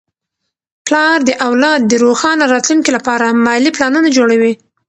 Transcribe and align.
پلار 0.85 1.17
د 1.29 1.31
اولاد 1.47 1.81
د 1.85 1.93
روښانه 2.05 2.43
راتلونکي 2.53 2.91
لپاره 2.97 3.25
مالي 3.45 3.71
پلانونه 3.75 4.09
جوړوي. 4.17 4.53